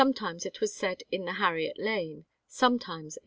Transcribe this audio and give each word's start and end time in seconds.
times 0.15 0.47
it 0.47 0.59
was 0.59 0.73
said 0.73 1.03
in 1.11 1.25
the 1.25 1.33
Harriet 1.33 1.77
Lane, 1.77 2.25
sometimes 2.47 3.17
in 3.17 3.19
sau. 3.19 3.19